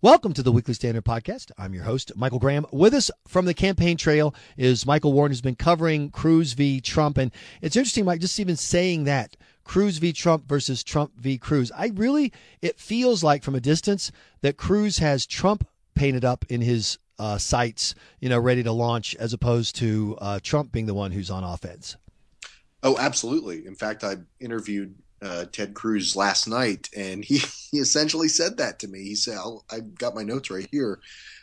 [0.00, 1.50] Welcome to the Weekly Standard Podcast.
[1.58, 2.64] I'm your host, Michael Graham.
[2.70, 6.80] With us from the campaign trail is Michael Warren, who's been covering Cruz v.
[6.80, 7.18] Trump.
[7.18, 7.32] And
[7.62, 10.12] it's interesting, Mike, just even saying that Cruz v.
[10.12, 11.36] Trump versus Trump v.
[11.36, 11.72] Cruz.
[11.76, 12.32] I really,
[12.62, 15.66] it feels like from a distance that Cruz has Trump
[15.96, 20.38] painted up in his uh, sights, you know, ready to launch, as opposed to uh,
[20.40, 21.96] Trump being the one who's on offense.
[22.84, 23.66] Oh, absolutely.
[23.66, 27.38] In fact, I interviewed uh, Ted Cruz last night, and he,
[27.70, 29.04] he essentially said that to me.
[29.04, 29.38] He said,
[29.70, 31.00] I got my notes right here.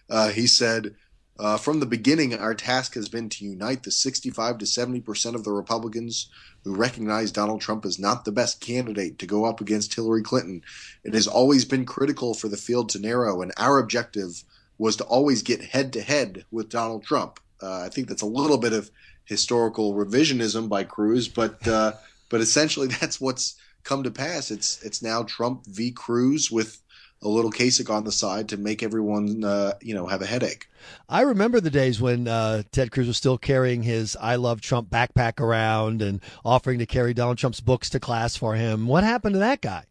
[0.09, 0.95] Uh, he said,
[1.37, 5.35] uh, from the beginning, our task has been to unite the 65 to 70 percent
[5.35, 6.29] of the Republicans
[6.63, 10.63] who recognize Donald Trump as not the best candidate to go up against Hillary Clinton.
[11.03, 14.43] It has always been critical for the field to narrow, and our objective
[14.77, 17.39] was to always get head to head with Donald Trump.
[17.61, 18.89] Uh, I think that's a little bit of
[19.25, 21.93] historical revisionism by Cruz, but uh,
[22.29, 24.51] but essentially that's what's come to pass.
[24.51, 25.91] It's it's now Trump v.
[25.91, 26.81] Cruz with
[27.21, 30.67] a little Kasich on the side to make everyone uh, you know have a headache.
[31.07, 34.89] I remember the days when uh, Ted Cruz was still carrying his "I Love Trump"
[34.89, 38.87] backpack around and offering to carry Donald Trump's books to class for him.
[38.87, 39.85] What happened to that guy?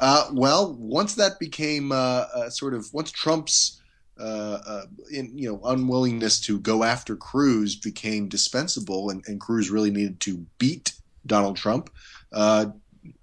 [0.00, 3.80] Uh, well, once that became uh, uh, sort of once Trump's
[4.18, 4.82] uh,
[5.12, 10.20] in, you know unwillingness to go after Cruz became dispensable, and, and Cruz really needed
[10.20, 10.94] to beat
[11.28, 11.90] Donald Trump
[12.32, 12.66] uh,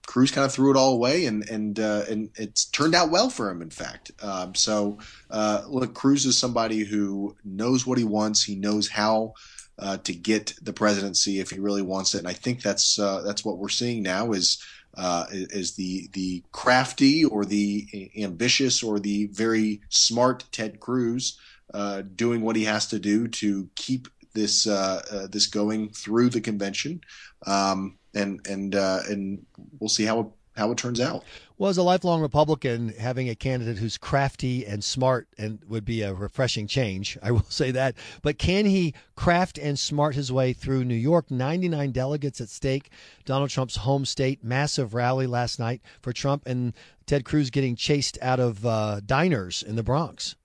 [0.05, 3.29] Cruz kind of threw it all away, and and uh, and it's turned out well
[3.29, 3.61] for him.
[3.61, 8.43] In fact, um, so uh, look, Cruz is somebody who knows what he wants.
[8.43, 9.33] He knows how
[9.79, 13.21] uh, to get the presidency if he really wants it, and I think that's uh,
[13.21, 14.61] that's what we're seeing now is.
[14.97, 21.37] Uh, is the the crafty or the ambitious or the very smart Ted Cruz
[21.73, 26.29] uh, doing what he has to do to keep this uh, uh, this going through
[26.29, 27.01] the convention,
[27.47, 29.43] um, and and uh, and
[29.79, 31.23] we'll see how it, how it turns out.
[31.57, 36.01] Well, as a lifelong Republican, having a candidate who's crafty and smart and would be
[36.01, 37.17] a refreshing change.
[37.23, 37.95] I will say that.
[38.21, 41.31] But can he craft and smart his way through New York?
[41.31, 42.89] 99 delegates at stake.
[43.23, 44.43] Donald Trump's home state.
[44.43, 46.73] Massive rally last night for Trump and
[47.05, 50.35] Ted Cruz getting chased out of uh, diners in the Bronx.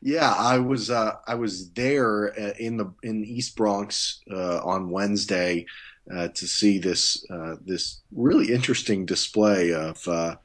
[0.00, 4.90] Yeah, I was uh, I was there uh, in the in East Bronx uh, on
[4.90, 5.66] Wednesday
[6.14, 10.36] uh, to see this uh, this really interesting display of uh,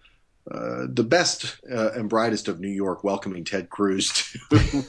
[0.47, 4.11] the best and brightest of New York welcoming Ted Cruz
[4.51, 4.83] to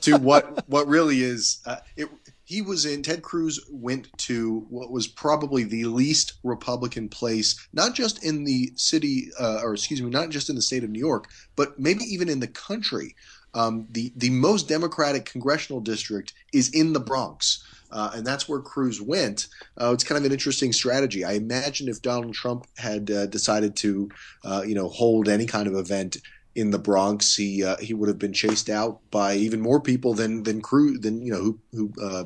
[0.00, 1.60] to what what really is
[1.96, 2.08] it.
[2.44, 7.94] He was in Ted Cruz went to what was probably the least Republican place, not
[7.94, 11.28] just in the city, or excuse me, not just in the state of New York,
[11.56, 13.14] but maybe even in the country.
[13.54, 17.64] Um, the the most Democratic congressional district is in the Bronx.
[17.92, 19.48] Uh, and that's where Cruz went.
[19.78, 21.24] Uh, it's kind of an interesting strategy.
[21.24, 24.08] I imagine if Donald Trump had uh, decided to,
[24.44, 26.16] uh, you know, hold any kind of event
[26.54, 30.14] in the Bronx, he uh, he would have been chased out by even more people
[30.14, 32.24] than than Cruz than you know who who uh,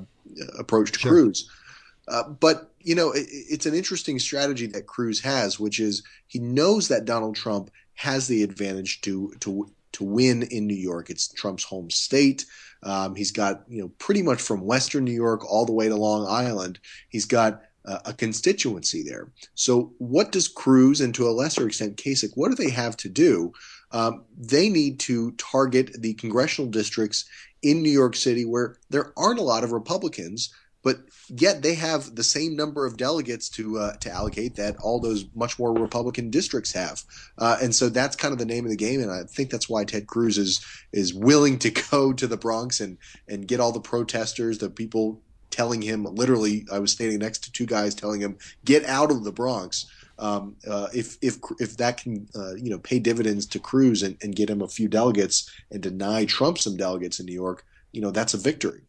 [0.58, 1.10] approached sure.
[1.10, 1.50] Cruz.
[2.40, 6.88] but you know, it, it's an interesting strategy that Cruz has, which is he knows
[6.88, 11.10] that Donald Trump has the advantage to to to win in New York.
[11.10, 12.46] It's Trump's home state.
[12.82, 15.96] Um, he's got you know pretty much from Western New York all the way to
[15.96, 16.78] Long Island.
[17.08, 19.30] He's got uh, a constituency there.
[19.54, 23.08] So what does Cruz and to a lesser extent Kasich, what do they have to
[23.08, 23.52] do?
[23.92, 27.24] Um, they need to target the congressional districts
[27.62, 30.52] in New York City where there aren't a lot of Republicans
[30.86, 35.00] but yet they have the same number of delegates to uh, to allocate that all
[35.00, 37.02] those much more Republican districts have,
[37.38, 39.00] uh, and so that's kind of the name of the game.
[39.00, 42.78] And I think that's why Ted Cruz is is willing to go to the Bronx
[42.78, 45.20] and and get all the protesters, the people
[45.50, 46.64] telling him literally.
[46.72, 49.86] I was standing next to two guys telling him get out of the Bronx.
[50.20, 54.16] Um, uh, if if if that can uh, you know pay dividends to Cruz and,
[54.22, 58.00] and get him a few delegates and deny Trump some delegates in New York, you
[58.00, 58.82] know that's a victory.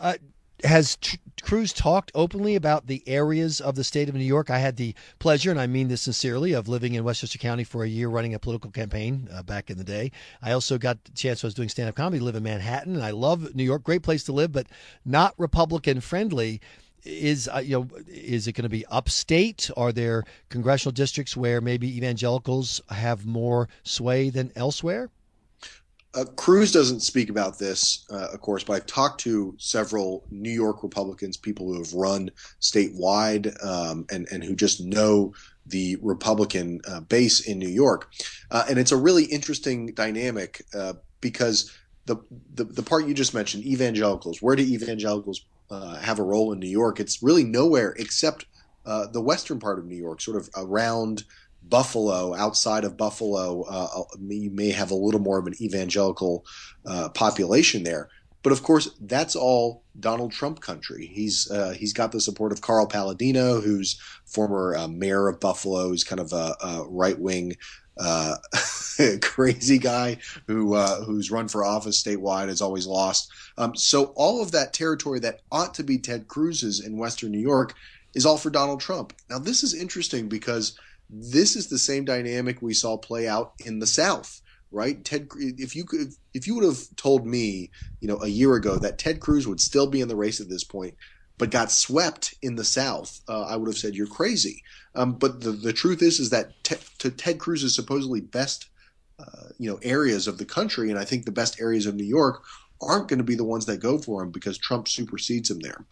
[0.00, 0.14] Uh,
[0.64, 0.98] has
[1.42, 4.50] Cruz talked openly about the areas of the state of New York?
[4.50, 7.84] I had the pleasure, and I mean this sincerely, of living in Westchester County for
[7.84, 10.10] a year running a political campaign uh, back in the day.
[10.42, 13.04] I also got the chance I was doing stand up comedy live in Manhattan, and
[13.04, 13.84] I love New York.
[13.84, 14.66] Great place to live, but
[15.04, 16.60] not Republican friendly.
[17.04, 19.70] Is uh, you know is it going to be upstate?
[19.76, 25.10] Are there congressional districts where maybe evangelicals have more sway than elsewhere?
[26.14, 30.50] Uh, Cruz doesn't speak about this, uh, of course, but I've talked to several New
[30.50, 32.30] York Republicans, people who have run
[32.60, 35.34] statewide um, and, and who just know
[35.66, 38.12] the Republican uh, base in New York.
[38.50, 41.72] Uh, and it's a really interesting dynamic uh, because
[42.06, 42.16] the,
[42.54, 46.60] the, the part you just mentioned, evangelicals, where do evangelicals uh, have a role in
[46.60, 47.00] New York?
[47.00, 48.46] It's really nowhere except
[48.84, 51.24] the western part of New York, sort of around
[51.68, 56.44] Buffalo, outside of Buffalo, uh, you may have a little more of an evangelical
[56.86, 58.08] uh, population there.
[58.42, 61.06] But of course, that's all Donald Trump country.
[61.06, 65.88] He's uh, he's got the support of Carl Paladino, who's former uh, mayor of Buffalo,
[65.88, 67.56] who's kind of a, a right wing
[67.98, 68.36] uh,
[69.22, 73.30] crazy guy who uh, who's run for office statewide has always lost.
[73.56, 77.40] Um, so all of that territory that ought to be Ted Cruz's in Western New
[77.40, 77.74] York
[78.14, 79.14] is all for Donald Trump.
[79.30, 80.78] Now this is interesting because
[81.08, 84.40] this is the same dynamic we saw play out in the South
[84.74, 85.04] right?
[85.04, 87.70] Ted, if you could, if you would have told me,
[88.00, 90.48] you know, a year ago that Ted Cruz would still be in the race at
[90.48, 90.94] this point,
[91.38, 94.62] but got swept in the South, uh, I would have said you're crazy.
[94.94, 98.68] Um, but the the truth is, is that te- to Ted Cruz's supposedly best,
[99.18, 102.04] uh, you know, areas of the country, and I think the best areas of New
[102.04, 102.42] York
[102.82, 105.86] aren't going to be the ones that go for him because Trump supersedes him there.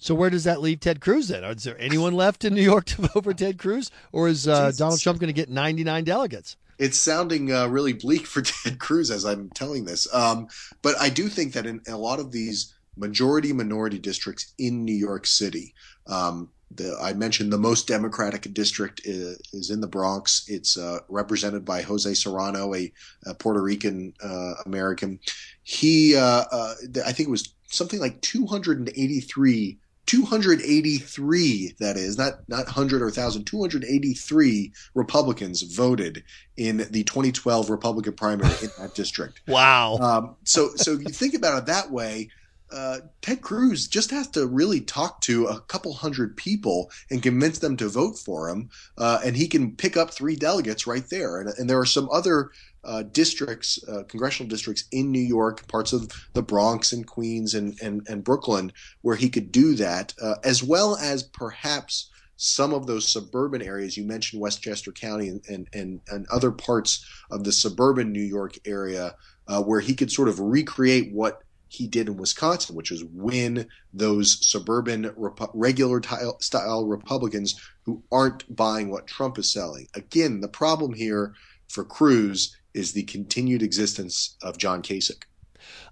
[0.00, 1.44] So where does that leave Ted Cruz then?
[1.44, 4.72] Is there anyone left in New York to vote for Ted Cruz, or is uh,
[4.76, 6.56] Donald Trump going to get 99 delegates?
[6.80, 10.12] it's sounding uh, really bleak for Ted Cruz as I'm telling this.
[10.12, 10.48] Um,
[10.82, 14.94] but I do think that in, a lot of these majority minority districts in New
[14.94, 15.74] York City,
[16.06, 20.44] um, the, I mentioned the most Democratic district is, is in the Bronx.
[20.48, 22.92] It's uh, represented by Jose Serrano, a,
[23.26, 25.20] a Puerto Rican uh, American.
[25.62, 26.74] He, uh, uh,
[27.04, 29.78] I think it was something like 283
[30.10, 36.24] 283 that is not not 100 or 1000 283 republicans voted
[36.56, 39.40] in the 2012 republican primary in that district.
[39.46, 39.98] Wow.
[39.98, 42.28] Um, so so you think about it that way
[42.72, 47.58] uh, Ted Cruz just has to really talk to a couple hundred people and convince
[47.58, 51.40] them to vote for him, uh, and he can pick up three delegates right there.
[51.40, 52.50] And, and there are some other
[52.84, 57.78] uh, districts, uh, congressional districts in New York, parts of the Bronx and Queens and,
[57.82, 58.72] and, and Brooklyn,
[59.02, 63.98] where he could do that, uh, as well as perhaps some of those suburban areas.
[63.98, 68.56] You mentioned Westchester County and, and, and, and other parts of the suburban New York
[68.64, 69.14] area,
[69.46, 73.68] uh, where he could sort of recreate what he did in Wisconsin, which is win
[73.92, 76.02] those suburban rep- regular
[76.40, 79.86] style Republicans who aren't buying what Trump is selling.
[79.94, 81.32] Again, the problem here
[81.68, 85.22] for Cruz is the continued existence of John Kasich.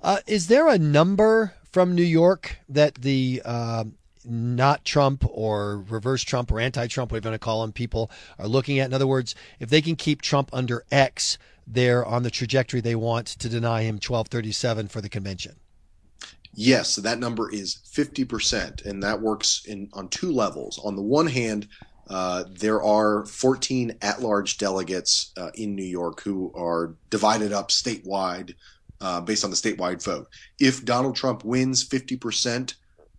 [0.03, 3.85] Uh, is there a number from New York that the uh,
[4.25, 8.11] not Trump or reverse Trump or anti Trump, whatever you want to call them, people
[8.37, 8.87] are looking at?
[8.87, 11.39] In other words, if they can keep Trump under X,
[11.69, 15.57] they're on the trajectory they want to deny him 1237 for the convention.
[16.61, 20.81] Yes, that number is 50%, and that works in on two levels.
[20.83, 21.69] On the one hand,
[22.11, 27.69] uh, there are 14 at large delegates uh, in New York who are divided up
[27.69, 28.57] statewide
[29.01, 30.27] uh, based on the statewide vote.
[30.59, 32.75] If Donald Trump wins 50%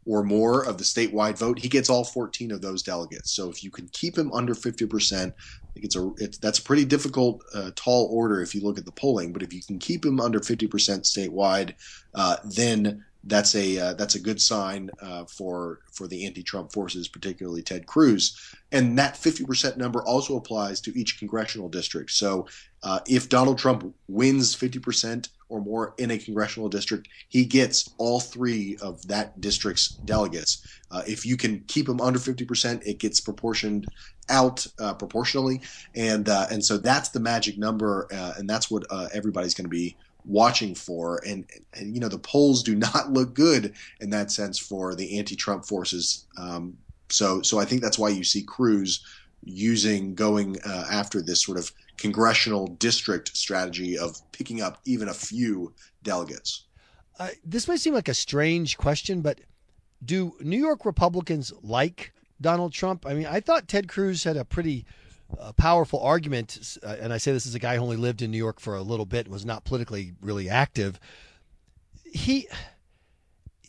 [0.06, 3.31] or more of the statewide vote, he gets all 14 of those delegates.
[3.31, 6.63] So if you can keep him under 50%, I think it's a it's, that's a
[6.63, 9.31] pretty difficult, uh, tall order if you look at the polling.
[9.31, 11.75] But if you can keep him under 50% statewide,
[12.13, 17.07] uh, then that's a uh, that's a good sign uh, for for the anti-Trump forces,
[17.07, 18.56] particularly Ted Cruz.
[18.71, 22.12] And that 50% number also applies to each congressional district.
[22.12, 22.48] So
[22.83, 28.19] uh, if Donald Trump wins 50% or more in a congressional district, he gets all
[28.19, 30.65] three of that district's delegates.
[30.92, 33.88] Uh, if you can keep him under 50%, it gets proportioned
[34.30, 35.60] out uh, proportionally,
[35.95, 39.98] and uh, and so that's the magic number, and that's what everybody's going to be
[40.25, 41.22] watching for.
[41.25, 45.17] And, and, you know, the polls do not look good in that sense for the
[45.17, 46.25] anti-Trump forces.
[46.38, 46.77] Um,
[47.10, 49.03] so, so I think that's why you see Cruz
[49.44, 55.13] using going uh, after this sort of congressional district strategy of picking up even a
[55.13, 56.65] few delegates.
[57.17, 59.39] Uh, this may seem like a strange question, but
[60.03, 63.05] do New York Republicans like Donald Trump?
[63.05, 64.86] I mean, I thought Ted Cruz had a pretty
[65.38, 68.31] a powerful argument, uh, and I say this as a guy who only lived in
[68.31, 71.00] New York for a little bit and was not politically really active.
[72.03, 72.48] He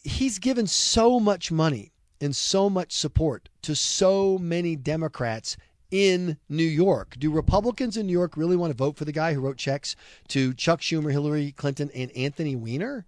[0.02, 5.56] he's given so much money and so much support to so many Democrats
[5.90, 7.16] in New York.
[7.18, 9.96] Do Republicans in New York really want to vote for the guy who wrote checks
[10.28, 13.06] to Chuck Schumer, Hillary Clinton, and Anthony Weiner?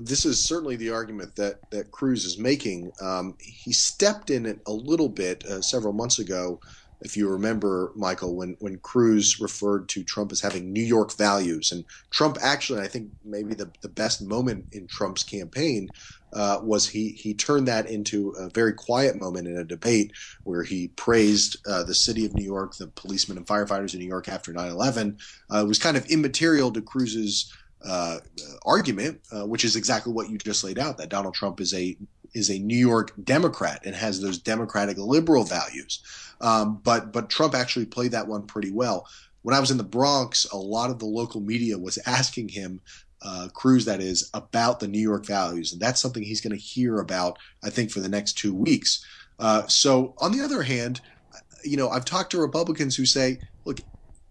[0.00, 2.92] this is certainly the argument that that Cruz is making.
[3.00, 6.60] Um, he stepped in it a little bit uh, several months ago
[7.00, 11.70] if you remember, Michael, when, when Cruz referred to Trump as having New York values.
[11.70, 15.88] And Trump actually, I think maybe the, the best moment in Trump's campaign
[16.32, 20.12] uh, was he, he turned that into a very quiet moment in a debate
[20.44, 24.06] where he praised uh, the city of New York, the policemen and firefighters in New
[24.06, 25.18] York after 9 11.
[25.52, 27.52] Uh, it was kind of immaterial to Cruz's
[27.84, 28.18] uh,
[28.64, 31.96] argument, uh, which is exactly what you just laid out that Donald Trump is a
[32.34, 36.02] is a New York Democrat and has those democratic liberal values.
[36.40, 39.06] Um, but but Trump actually played that one pretty well.
[39.42, 42.80] When I was in the Bronx, a lot of the local media was asking him,
[43.22, 46.62] uh, Cruz, that is, about the New York values, and that's something he's going to
[46.62, 49.04] hear about, I think, for the next two weeks.
[49.38, 51.00] Uh, so on the other hand,
[51.64, 53.78] you know, I've talked to Republicans who say, look,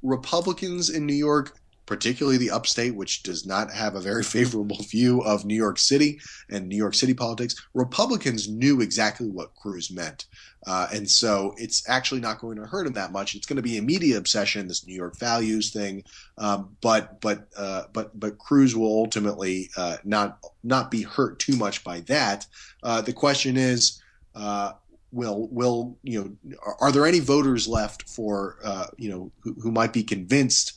[0.03, 1.56] Republicans in New York
[1.87, 6.19] particularly the upstate, which does not have a very favorable view of New York City
[6.51, 10.25] and New York City politics, Republicans knew exactly what Cruz meant.
[10.67, 13.35] Uh, and so it's actually not going to hurt him that much.
[13.35, 16.03] It's going to be a media obsession, this New York values thing.
[16.37, 21.55] Um, but but uh, but but Cruz will ultimately uh, not not be hurt too
[21.55, 22.45] much by that.
[22.83, 24.01] Uh, the question is
[24.35, 24.73] uh,
[25.11, 29.53] will will you know are, are, there any voters left for uh, you know who,
[29.61, 30.73] who, might be convinced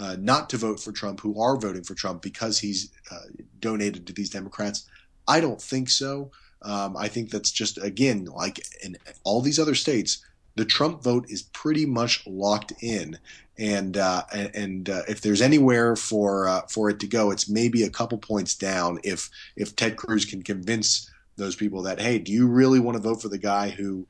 [0.00, 3.26] uh, not to vote for Trump who are voting for Trump because he's uh,
[3.60, 4.88] donated to these Democrats?
[5.28, 6.30] I don't think so.
[6.62, 10.24] Um, I think that's just again like in all these other states,
[10.56, 13.18] the Trump vote is pretty much locked in,
[13.58, 17.82] and uh, and uh, if there's anywhere for uh, for it to go, it's maybe
[17.82, 22.32] a couple points down if if Ted Cruz can convince those people that hey, do
[22.32, 24.06] you really want to vote for the guy who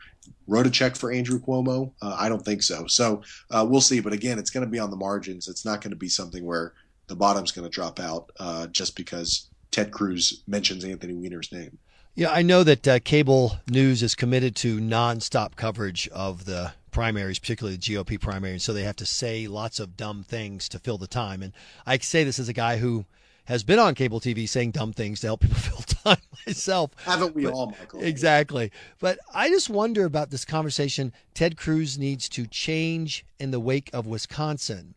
[0.50, 1.92] wrote a check for Andrew Cuomo?
[2.02, 2.86] Uh, I don't think so.
[2.86, 4.00] So uh, we'll see.
[4.00, 5.48] But again, it's going to be on the margins.
[5.48, 6.74] It's not going to be something where
[7.06, 11.78] the bottom's going to drop out uh, just because Ted Cruz mentions Anthony Weiner's name.
[12.16, 17.38] Yeah, I know that uh, cable news is committed to nonstop coverage of the primaries,
[17.38, 20.80] particularly the GOP primary, and so they have to say lots of dumb things to
[20.80, 21.40] fill the time.
[21.42, 21.52] And
[21.86, 23.04] I say this as a guy who
[23.50, 26.92] has been on cable TV saying dumb things to help people fill time myself.
[27.04, 28.00] Haven't we but, all, Michael?
[28.00, 28.70] Exactly.
[29.00, 31.12] But I just wonder about this conversation.
[31.34, 34.94] Ted Cruz needs to change in the wake of Wisconsin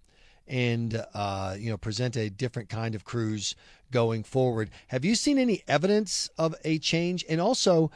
[0.48, 3.56] and uh, you know present a different kind of Cruz
[3.90, 4.70] going forward.
[4.90, 7.26] Have you seen any evidence of a change?
[7.28, 7.90] And also,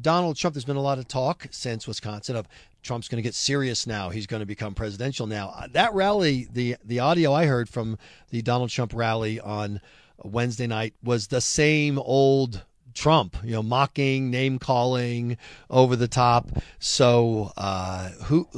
[0.00, 0.54] Donald Trump.
[0.54, 2.46] There's been a lot of talk since Wisconsin of
[2.84, 4.10] Trump's going to get serious now.
[4.10, 5.52] He's going to become presidential now.
[5.56, 7.98] Uh, that rally, the the audio I heard from
[8.30, 9.80] the Donald Trump rally on
[10.24, 12.62] Wednesday night was the same old
[12.94, 15.36] Trump, you know, mocking, name calling,
[15.68, 16.48] over the top.
[16.78, 18.48] So, uh, who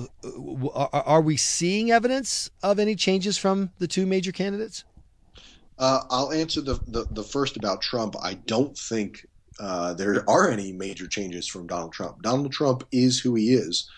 [0.75, 4.85] are, are, we seeing evidence of any changes from the two major candidates?
[5.79, 8.15] Uh, I'll answer the, the, the first about Trump.
[8.23, 9.27] I don't think
[9.59, 12.23] uh, there are any major changes from Donald Trump.
[12.23, 13.89] Donald Trump is who he is.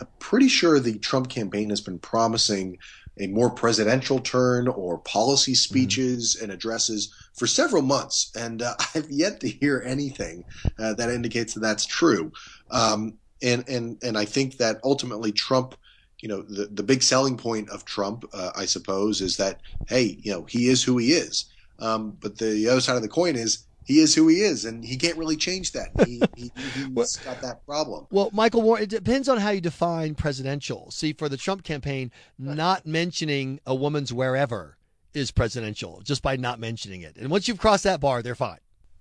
[0.00, 2.78] I'm pretty sure the Trump campaign has been promising
[3.20, 5.56] a more presidential turn or policy mm-hmm.
[5.56, 6.44] speeches mm-hmm.
[6.44, 10.44] and addresses for several months, and uh, I've yet to hear anything
[10.78, 12.32] uh, that indicates that that's true.
[12.70, 15.76] Um, and and and I think that ultimately Trump,
[16.20, 20.18] you know, the the big selling point of Trump, uh, I suppose, is that hey,
[20.20, 21.46] you know, he is who he is.
[21.80, 24.84] Um, but the other side of the coin is he is who he is, and
[24.84, 25.88] he can't really change that.
[26.06, 26.52] He, he,
[26.94, 28.06] has got that problem.
[28.10, 30.90] Well, Michael Warren, it depends on how you define presidential.
[30.90, 34.76] See, for the Trump campaign, not mentioning a woman's wherever
[35.14, 37.16] is presidential just by not mentioning it.
[37.16, 38.58] And once you've crossed that bar, they're fine.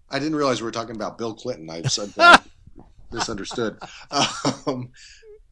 [0.09, 1.69] I didn't realize we were talking about Bill Clinton.
[1.69, 1.81] I
[3.11, 3.79] misunderstood.
[4.09, 4.91] Um,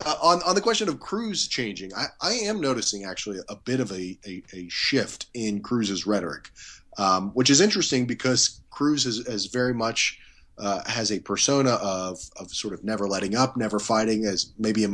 [0.06, 3.82] uh, on on the question of Cruz changing, I, I am noticing actually a bit
[3.82, 6.52] of a, a, a shift in Cruz's rhetoric
[6.98, 10.20] um, which is interesting because Cruz is, is very much
[10.58, 14.84] uh, has a persona of of sort of never letting up, never fighting, as maybe
[14.84, 14.90] a,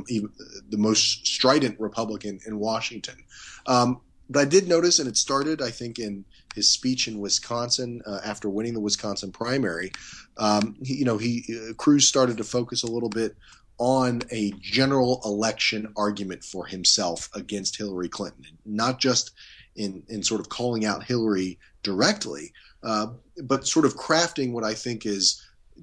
[0.70, 3.18] the most strident Republican in Washington.
[3.66, 8.02] Um, but I did notice, and it started, I think, in his speech in Wisconsin
[8.06, 9.92] uh, after winning the Wisconsin primary.
[10.38, 13.36] Um, he, you know, he uh, Cruz started to focus a little bit
[13.78, 19.32] on a general election argument for himself against Hillary Clinton, not just
[19.76, 23.08] in in sort of calling out Hillary directly, uh,
[23.44, 25.42] but sort of crafting what I think is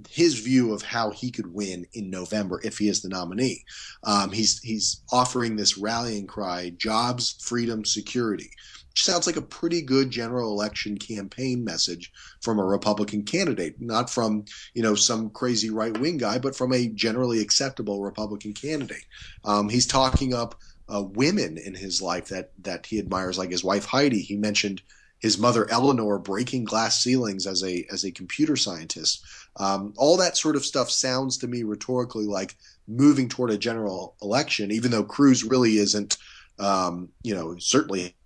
[0.08, 3.64] his view of how he could win in November if he is the nominee.
[4.04, 8.50] Um, he's he's offering this rallying cry: jobs, freedom, security.
[8.90, 12.10] Which sounds like a pretty good general election campaign message
[12.42, 16.72] from a Republican candidate, not from you know some crazy right wing guy, but from
[16.72, 19.04] a generally acceptable Republican candidate.
[19.44, 20.56] Um, he's talking up
[20.88, 24.20] uh, women in his life that that he admires, like his wife Heidi.
[24.20, 24.82] He mentioned
[25.20, 29.24] his mother Eleanor breaking glass ceilings as a as a computer scientist.
[29.56, 32.56] Um, all that sort of stuff sounds to me rhetorically like
[32.86, 36.16] moving toward a general election, even though Cruz really isn't.
[36.60, 38.16] Um, you know, certainly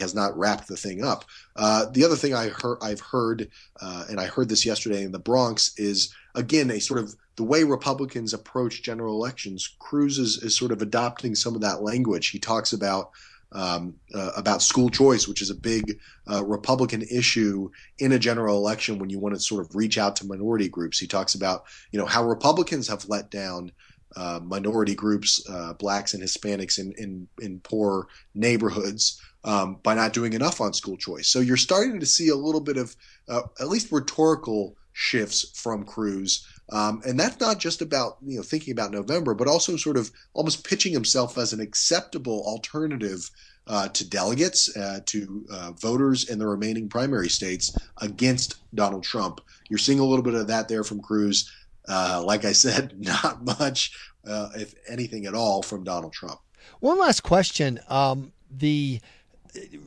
[0.00, 1.24] has not wrapped the thing up.
[1.54, 3.48] Uh, the other thing I heard, I've heard,
[3.80, 7.44] uh, and I heard this yesterday in the Bronx, is again a sort of the
[7.44, 9.76] way Republicans approach general elections.
[9.78, 12.28] Cruz is, is sort of adopting some of that language.
[12.28, 13.10] He talks about
[13.54, 15.98] um, uh, about school choice, which is a big
[16.30, 20.16] uh, Republican issue in a general election when you want to sort of reach out
[20.16, 20.98] to minority groups.
[20.98, 23.72] He talks about you know how Republicans have let down
[24.16, 29.20] uh, minority groups, uh, blacks and Hispanics in in, in poor neighborhoods.
[29.44, 31.26] Um, by not doing enough on school choice.
[31.26, 32.94] So you're starting to see a little bit of
[33.28, 36.46] uh, at least rhetorical shifts from Cruz.
[36.72, 40.10] Um, and that's not just about you know thinking about November, but also sort of
[40.32, 43.30] almost pitching himself as an acceptable alternative
[43.66, 49.42] uh, to delegates, uh, to uh, voters in the remaining primary states against Donald Trump.
[49.68, 51.52] You're seeing a little bit of that there from Cruz.
[51.86, 53.92] Uh, like I said, not much,
[54.26, 56.40] uh, if anything at all, from Donald Trump.
[56.80, 58.98] One last question: um, the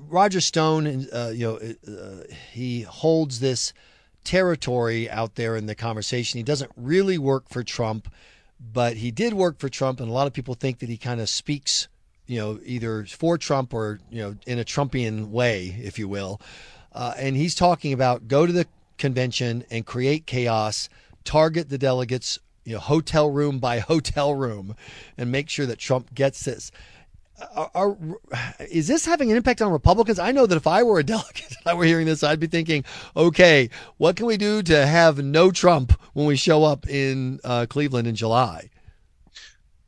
[0.08, 3.74] Roger Stone, uh, you know, he holds this
[4.25, 6.38] territory out there in the conversation.
[6.38, 8.12] He doesn't really work for Trump,
[8.60, 11.22] but he did work for Trump, and a lot of people think that he kind
[11.22, 11.88] of speaks,
[12.27, 16.41] you know, either for Trump or you know in a Trumpian way, if you will.
[16.91, 18.67] Uh, and he's talking about go to the
[18.98, 20.89] convention and create chaos,
[21.24, 24.75] target the delegates, you know, hotel room by hotel room,
[25.17, 26.72] and make sure that Trump gets this
[27.56, 27.98] are, are,
[28.70, 30.20] is this having an impact on Republicans?
[30.20, 32.48] I know that if I were a delegate and I were hearing this, I'd be
[32.48, 32.84] thinking,
[33.15, 37.65] okay, what can we do to have no Trump when we show up in uh,
[37.70, 38.70] Cleveland in July?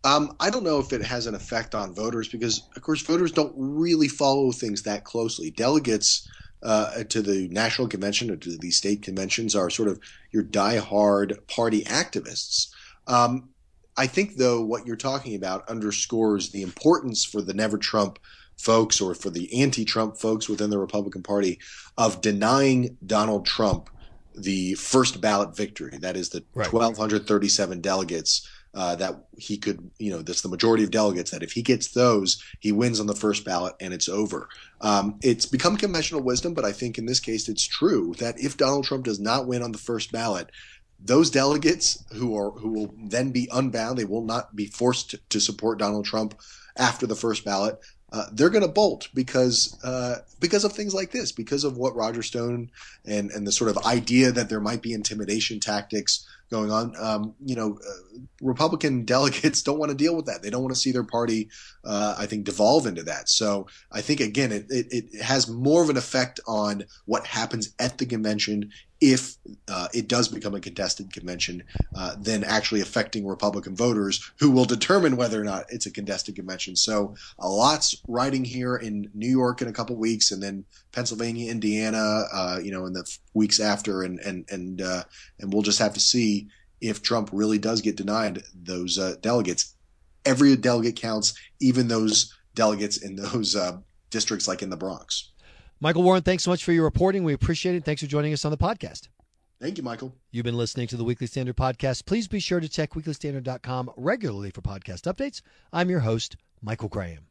[0.03, 3.31] Um, I don't know if it has an effect on voters because, of course, voters
[3.31, 5.51] don't really follow things that closely.
[5.51, 6.29] Delegates
[6.63, 9.99] uh, to the national convention or to the state conventions are sort of
[10.31, 12.69] your die-hard party activists.
[13.07, 13.49] Um,
[13.97, 18.19] I think, though, what you're talking about underscores the importance for the never Trump
[18.57, 21.59] folks or for the anti Trump folks within the Republican Party
[21.97, 23.89] of denying Donald Trump
[24.35, 25.97] the first ballot victory.
[25.97, 26.71] That is the right.
[26.71, 28.47] 1,237 delegates.
[28.73, 31.31] Uh, that he could, you know, that's the majority of delegates.
[31.31, 34.49] That if he gets those, he wins on the first ballot and it's over.
[34.81, 38.55] Um, it's become conventional wisdom, but I think in this case it's true that if
[38.55, 40.51] Donald Trump does not win on the first ballot,
[40.99, 45.19] those delegates who are who will then be unbound, they will not be forced to,
[45.29, 46.39] to support Donald Trump
[46.77, 47.79] after the first ballot.
[48.11, 51.95] Uh, they're going to bolt because uh, because of things like this, because of what
[51.95, 52.71] Roger Stone
[53.05, 56.95] and and the sort of idea that there might be intimidation tactics going on.
[56.97, 60.41] Um, you know, uh, Republican delegates don't want to deal with that.
[60.41, 61.49] They don't want to see their party,
[61.83, 63.29] uh, I think, devolve into that.
[63.29, 67.73] So I think again, it, it, it has more of an effect on what happens
[67.79, 69.35] at the convention if
[69.67, 71.63] uh, it does become a contested convention,
[71.95, 76.35] uh, than actually affecting Republican voters who will determine whether or not it's a contested
[76.35, 76.75] convention.
[76.75, 81.51] So a lot's riding here in New York in a couple weeks, and then Pennsylvania,
[81.51, 85.03] Indiana, uh, you know, in the weeks after, and and and uh,
[85.39, 86.47] and we'll just have to see
[86.81, 89.75] if Trump really does get denied those uh, delegates.
[90.25, 93.77] Every delegate counts, even those delegates in those uh,
[94.09, 95.31] districts like in the Bronx.
[95.79, 97.23] Michael Warren, thanks so much for your reporting.
[97.23, 97.85] We appreciate it.
[97.85, 99.09] Thanks for joining us on the podcast.
[99.59, 100.13] Thank you, Michael.
[100.31, 102.05] You've been listening to the Weekly Standard podcast.
[102.05, 105.41] Please be sure to check weeklystandard.com regularly for podcast updates.
[105.73, 107.27] I'm your host, Michael Graham.